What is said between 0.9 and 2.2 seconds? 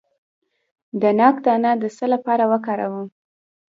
د ناک دانه د څه